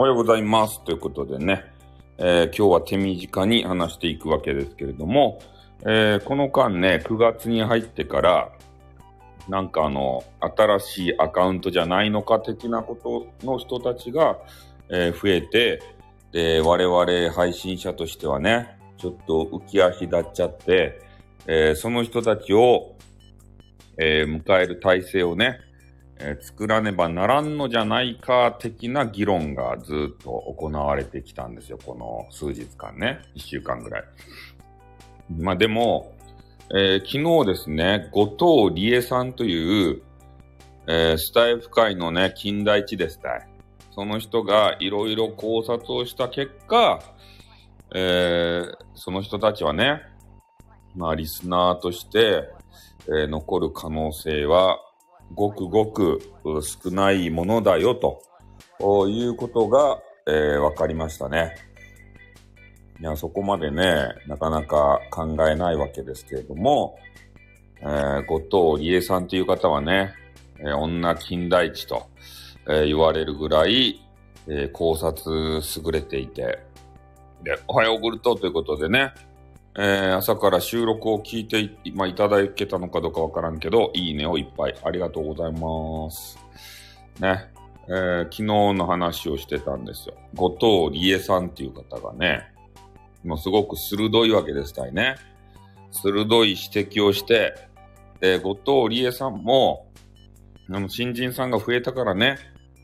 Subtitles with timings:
[0.00, 0.80] おはようございます。
[0.84, 1.64] ということでね、
[2.18, 5.40] えー今日は手短に話していくわけですけれども、
[5.82, 8.52] えーこの間ね、9月に入ってから、
[9.48, 10.22] なんかあの、
[10.56, 14.38] 新しいアカウントじゃないのか的なことの人たちが、
[14.88, 15.82] えー増えて、
[16.30, 21.00] で、我々配信者としてはね、ちょっと浮き足立っちゃって、
[21.48, 22.94] えーその人たちを、
[23.98, 25.58] えー迎える体制をね、
[26.20, 31.78] えー作らねばならんのじゃないか的な議論がずっと行われてきたんですよ。
[31.84, 33.20] この数日間ね。
[33.34, 34.04] 一週間ぐらい。
[35.38, 36.12] まあでも、
[36.74, 40.02] えー昨日ですね、後藤理恵さんという、
[40.86, 43.48] えースタイフ界のね、近代一ですたい。
[43.92, 47.00] その人がいろいろ考察をした結果、
[47.94, 50.02] えーその人たちはね、
[50.96, 52.48] まあリスナーとして、
[53.06, 54.78] えー残る可能性は
[55.34, 56.20] ごくごく
[56.62, 61.54] 少ないものだよということが、えー分かりましたね。
[63.00, 66.98] いや、そこまでね、なかなか考えないわけですけれども、
[67.80, 70.12] えー後藤理恵さんという方はね、
[70.58, 72.08] えー女金田一と、
[72.66, 74.00] えー言われるぐらい、
[74.48, 76.58] えー考察優れていて、
[77.42, 79.12] で、おはようグルトということでね、
[79.76, 86.38] えー朝から収録を聞いてい,、まあ、いただけたのかどうかわからんけど、いいねをいっぱいありがとうございます。
[87.20, 87.50] ね、
[87.88, 90.14] えー昨日の話をしてたんですよ。
[90.34, 92.42] 後藤理恵さんっていう方がね、
[93.24, 95.16] もうすごく鋭いわけですたいね。
[95.90, 97.54] 鋭い指摘をして、
[98.20, 99.86] で、後藤理恵さんも、
[100.70, 102.36] あの、新人さんが増えたからね、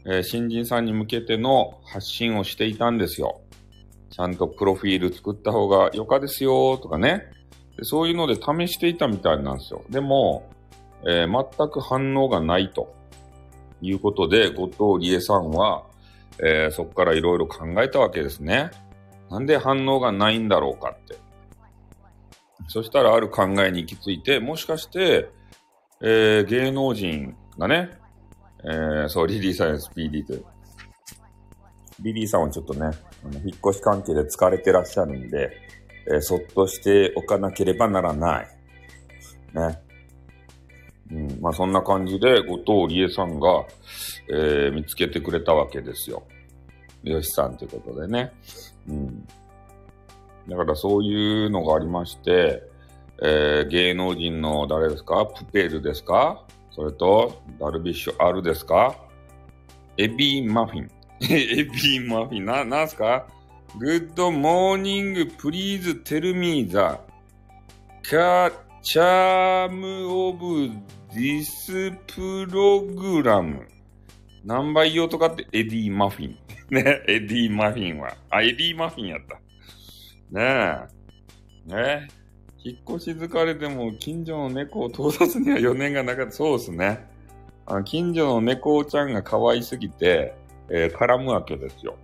[0.07, 3.41] えー新人さんに向けての発信をしていたんですよ。
[4.15, 7.25] ちゃんとプロフィール作った方がよかですよとかね。
[7.77, 9.83] でそういうので試していたみたいなんですよ。
[9.91, 10.49] でも、
[11.05, 12.95] えー全く反応がないと
[13.83, 14.69] いうことで、後
[14.99, 15.83] 藤理恵さんは、
[16.39, 18.71] えーそこからいろいろ考えたわけですね。
[19.31, 21.17] なんで反応がないんだろうかって。
[22.69, 25.29] そしたらある考えに行き着いて、もしかして、
[26.01, 27.91] えー芸能人がね、
[28.63, 30.45] えーそう、リリーさんや SPD という。
[32.05, 35.51] リリーさんはちょっとね、あの引っ越し関係で疲れてらっしゃるんで、
[36.07, 38.49] えーそっとしておかなければならない。
[39.55, 39.81] ね。
[41.11, 43.65] うん、まあそんな感じで、後藤理恵さんが、
[44.29, 46.25] えー見つけてくれたわけですよ。
[47.05, 48.33] よしさんということでね。
[48.87, 49.27] うん。
[50.47, 52.63] だからそういうのがありまして、
[53.23, 55.25] えー芸能人の誰ですか？
[55.25, 56.45] プペルですか？
[56.71, 58.95] それと、ダルビッシュ R ですか？
[59.97, 60.91] エビーマフィン。
[61.21, 62.45] エビーマフィン。
[62.45, 63.27] な、なんすか
[63.79, 66.77] ?Good morning, please tell me the
[68.83, 70.39] charm of
[71.13, 73.67] this program.
[74.45, 75.47] 何倍用とかって？
[75.53, 76.39] エディマフィン。
[76.71, 78.15] ね、エディマフィンは。
[78.31, 79.37] あ、エディマフィンやった。
[80.39, 80.89] ね
[81.69, 81.75] え。
[81.75, 82.09] ねえ
[82.63, 86.33] 引っ越し疲れても近所の猫を盗撮には余念がなかった。
[86.33, 87.07] そうですね。
[87.67, 90.35] あの近所の猫ちゃんが可愛すぎて、
[90.71, 91.97] えー絡むわけですよ。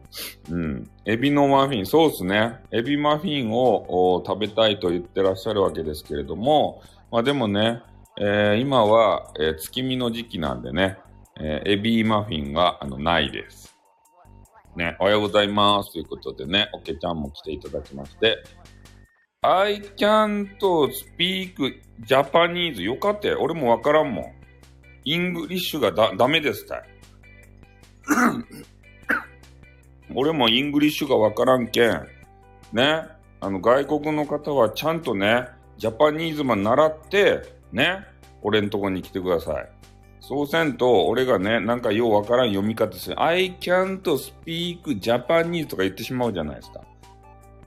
[0.50, 0.90] うん。
[1.06, 2.60] エビのマフィン、そうですね。
[2.70, 7.82] エビマフィンを食べたいと言ってらっしゃるわけですけれども、まあでもね、
[8.20, 10.98] えー今は、えー月見の時期なんでね、
[11.40, 13.74] えエビマフィンがあのないです。
[14.76, 15.92] ね、おはようございます。
[15.92, 18.42] ということでね、おけちゃんも来ていただきまして、
[19.42, 21.56] I can't speak
[22.06, 23.38] Japanese よかったよ。
[23.40, 24.24] 俺もわからんもん。
[25.04, 26.82] イングリッシュがだ、ダメですたい。
[30.14, 32.06] 俺もイングリッシュがわからんけん。
[32.72, 33.04] ね。
[33.40, 35.46] あの、外国の方はちゃんとね、
[35.78, 38.04] ジャパニーズマン習って、ね。
[38.42, 39.68] 俺んとこに来てください。
[40.20, 43.20] そうせんと、俺がね、なんかようわからん読み方する。
[43.20, 46.80] I can't speak Japanese とか言ってしまうじゃないですか。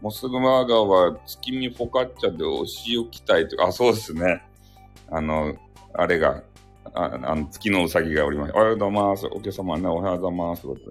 [0.02, 4.44] モスグマーガーは月見フォカッチャでお塩きたいとか、あ、そうですね。
[5.10, 5.56] あの、
[5.94, 6.44] あれが、
[6.94, 8.54] ああの月のうさぎがおります。
[8.54, 9.26] おはようございます。
[9.28, 10.62] お客様ね、おはようございます。
[10.62, 10.82] というこ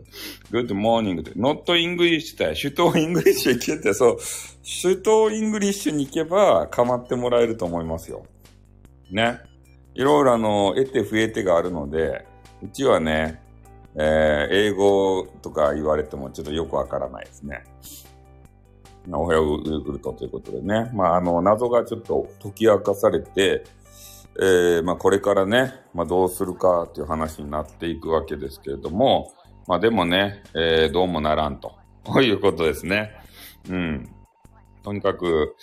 [0.51, 4.19] とで Good morning って、not English って、首都イングリッシュ行けって、そう、
[4.83, 8.25] 首都イングリッシュに行けば構ってもらえると思いますよ。
[9.11, 9.41] ね。
[9.95, 12.27] いろいろあの、得て増えてがあるので、
[12.63, 13.43] うちはね、
[13.95, 17.65] えー英語とか言われてもちょっとよくわからないですね。
[19.11, 20.91] おはようグルトということでね。
[20.95, 23.65] まあ、あの、謎がちょっと解き明かされて、
[24.41, 29.33] えーまあ、これからね、まあ、どうするかという話になっていくわけですけれども、
[29.67, 31.75] まあ、でもね、えーどうもならんと。
[32.05, 33.13] こういうことですね。
[33.69, 34.09] うん。
[34.83, 35.55] とにかく、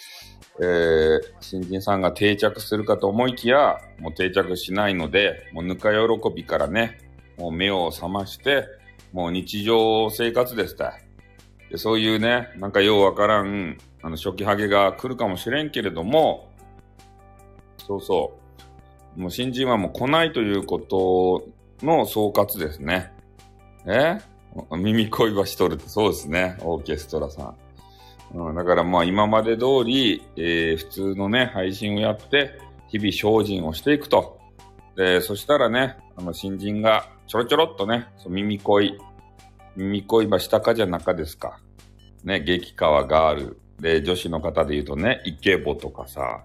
[0.62, 7.00] えー新人さんが定着するかと思いきや、もう定着しないので、もうぬか喜びからね、
[7.38, 8.68] もう目を覚まして、
[9.14, 10.94] もう日常生活ですた。
[11.72, 16.52] でそういうね、なんかようわからん、あの、初期ハゲが来るかもしれんけれども、
[17.80, 18.49] そうそう。
[19.20, 21.46] もう新人はもう来ないということ
[21.86, 23.12] の総括ですね。
[23.86, 24.18] え？
[24.72, 26.58] 耳恋はしとるって、そうですね。
[26.62, 27.54] オーケストラさ
[28.34, 28.38] ん。
[28.38, 34.40] うん、だからまあ今まで通り、えー、普通のね、配信をやって、日々精進をしていくと。
[34.96, 38.98] で、そしたらね、あの新人がちょろちょろっとね、そ耳恋、
[39.76, 41.60] 耳恋は下かじゃ中ですか。
[42.24, 43.60] ね、激川ガール。
[43.80, 46.44] で、女子の方で言うとね、イケボとかさ、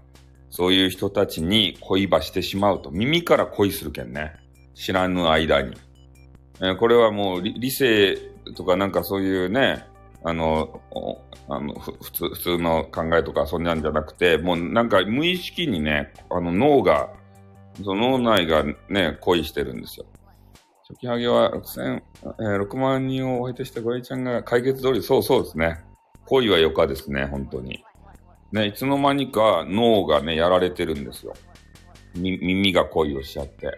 [0.55, 4.35] そういう人たちに恋ばしてしまうと、耳から恋するけんね。
[4.73, 5.75] 知らぬ間に。
[6.61, 8.15] えー、これはもう理性
[8.55, 9.85] とかなんかそういうね、
[10.23, 10.79] あの、
[11.49, 17.09] あの普通普通の考えとかそんなんじゃなくて、もうなんか無意識にね、あの脳が、
[17.83, 20.05] その脳内がね、恋してるんですよ。
[20.87, 25.83] 初期ハゲは6000、えー、6万人をお相手したゴリちゃんが解決通り、そうそうですね。
[26.27, 27.83] 恋はよかですね、本当に。
[28.55, 31.33] ね、いつの間にか脳がね、やられてるんですよ。
[32.15, 33.69] 耳が恋をしちゃって。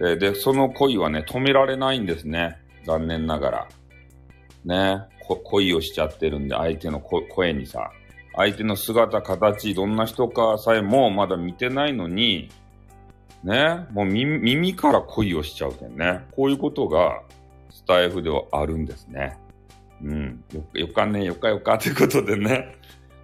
[0.00, 2.56] え、で、その恋はね、止められないんですね。
[2.84, 3.68] 残念ながら。
[4.64, 4.98] ね、
[5.42, 7.90] 恋をしちゃってるんで、相手の声にさ。
[8.36, 12.48] 相手の姿、形、どんな人かさえもまだ見てないのに、
[13.42, 16.20] ね、もう耳から恋をしちゃうけんね。
[16.30, 17.22] こういうことが
[17.70, 19.36] スタイフではあるんですね。
[20.00, 20.44] うん。
[20.52, 22.76] よよかね、よかよかということでね。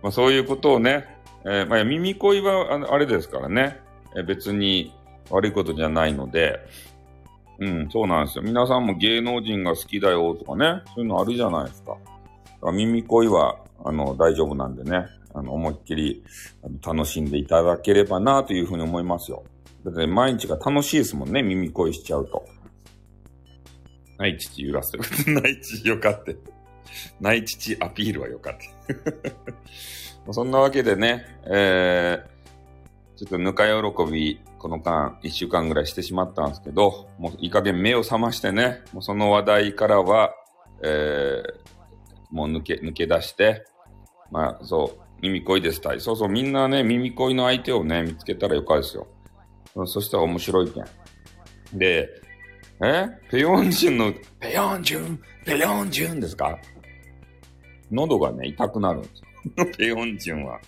[0.03, 1.07] まあ、そういうことをね、
[1.45, 3.81] えー、まあ、耳恋はあれですからね、
[4.17, 4.93] えー、別に
[5.31, 6.61] 悪いことじゃないので、
[7.59, 8.45] うん、そうなんですよ。
[8.45, 11.97] 皆さんも芸能人が好きだよとかね、そういうのあるじゃないですか。
[12.61, 16.25] か耳恋は、あの、大丈夫なんでね、あの、思いっきり
[16.85, 19.45] 楽しんでいただければなというふうに思いますよ。
[19.85, 22.45] だって毎日が楽しいですもんね、耳恋しちゃうと。
[24.19, 25.05] ない父揺らせる。
[25.41, 26.37] ない父よかって。
[27.21, 28.57] ない父アピールはよかっ
[30.27, 30.33] た。
[30.33, 40.33] そんなわけでね、えー、ちょっとぬか喜び、この間、一週間ぐらいしてしまったんですけど、もういい加減目を覚ましてね、もうその話題からは、
[40.83, 41.45] えー、
[42.31, 43.65] もう抜け、抜け出して、
[44.31, 46.01] まあ、そう、耳恋ですたい。
[46.01, 49.07] そうそう、みんなね、耳恋の相手をね、見つけたらよかですよ。
[49.87, 50.85] そしたら面白いけん。
[51.79, 52.09] で、
[52.85, 53.07] え？
[53.31, 56.59] ペヨンジュンの、ペヨンジュン、ペヨンジュンですか？
[57.93, 59.67] 喉がね、痛くなるんですよ。
[59.79, 60.61] ペヨンジュンは。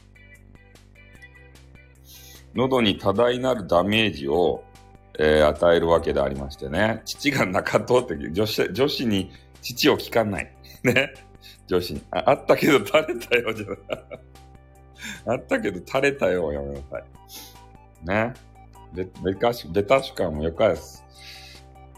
[2.54, 4.62] 喉に多大なるダメージを、
[5.18, 7.02] えー、与えるわけでありましてね。
[7.04, 9.32] 父が中通って、女子、女子に
[9.62, 10.52] 父を聞かない。
[10.84, 11.14] ね。
[11.66, 12.02] 女子に。
[12.10, 13.66] ああったけど垂れたよ、じゃ
[15.32, 17.04] あったけど垂れたよ、やめなさい。
[18.06, 18.34] ね。
[18.92, 21.04] ベベカシ、ベタシカもよかです。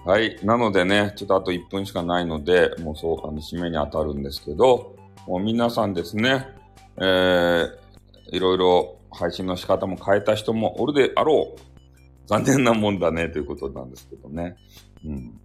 [0.05, 0.38] はい。
[0.44, 4.94] なのでね、ちょっとあと1分しかないので、もうそう、あの、締めに当たるんですけど、
[5.26, 6.46] もう皆さんですね、
[6.99, 7.69] えー、
[8.31, 11.61] いろいろ配信の仕方も変えた人もおるであろう。
[12.26, 14.56] 残念なもんだね、ということなんですけどね。
[15.05, 15.40] うん。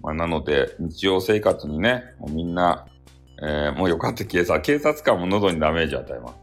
[0.00, 2.86] まあ、なので、日常生活にね、もうみんな、
[3.42, 6.34] えー、もうよかった警察、警察官も喉にダメージ与えます。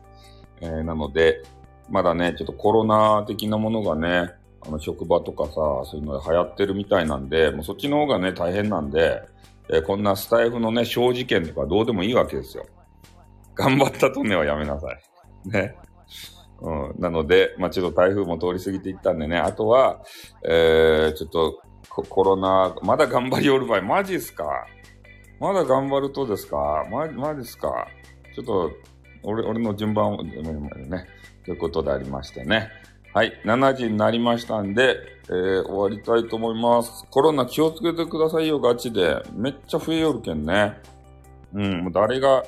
[0.61, 1.43] えー、なので、
[1.89, 9.21] まだね、ちょっとコロナ的なものがね、あの、職場とかさ、そういうので流行ってるみたいなんで、もうそっちの方がね、大変なんで、
[9.69, 12.65] えー、こんなスタイフのね、小事件とかどうでもいいわけですよ。
[13.55, 15.49] 頑張ったとねはやめなさい。
[15.49, 15.75] ね。
[16.61, 16.95] うん。
[16.99, 20.01] なので、まあ、ちょっと台風も通り過ぎていったんでね、あとは、
[20.43, 24.45] えー、ちょっとコロナ、まだ頑張りおる場合、マジっすか？
[25.39, 26.85] まだ頑張るとですか？
[26.89, 27.87] ま、マジっすか？
[28.35, 28.71] ちょっと、
[29.23, 30.33] 俺、俺の順番を、ね、
[31.45, 32.69] ということでありましてね。
[33.13, 34.97] はい、7時になりましたんで、
[35.29, 37.05] えー、終わりたいと思います。
[37.09, 39.21] コロナ気をつけてくださいよ、ガチで。
[39.33, 40.79] めっちゃ増えよるけんね。
[41.53, 42.43] うん、もう誰が、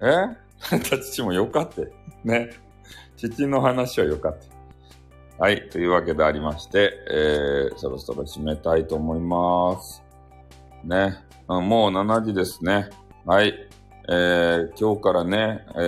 [0.00, 0.36] え？
[0.78, 1.92] た父もよかって。
[2.24, 2.50] ね。
[3.16, 4.36] 父の話はよかっ
[5.38, 5.44] た。
[5.44, 5.68] はい。
[5.70, 10.02] というわけでありまして、えー、そろそろ締めたいと思います。
[10.84, 11.16] ね。
[11.48, 12.90] もう7時ですね。
[13.24, 13.54] はい。
[14.08, 15.78] えー、今日からね、え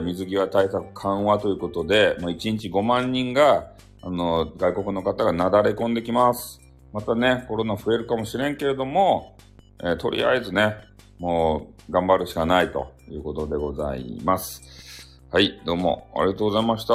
[0.00, 3.70] ー、水際対策緩和ということで、もう1日5万人が、
[4.02, 6.60] あの、外国の方がなだれ込んできます。
[6.92, 9.36] またね、コロナ増えるかもしれんけれども、
[9.80, 10.76] えー、とりあえずね、
[11.18, 15.18] もう頑張るしかないということでございます。
[15.30, 16.94] はい、どうもありがとうございました。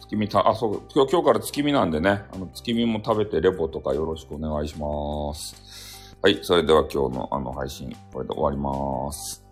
[0.00, 6.16] 月見た、あ、そう、今日今日から月見なんでね、あの月見も食べてレポとかよろしくお願いします。
[6.22, 9.44] はい、それでは今日のあの配信、これで終わります。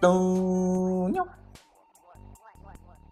[0.00, 1.43] どーにゃ